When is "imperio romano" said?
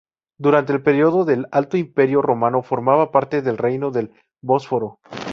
1.77-2.63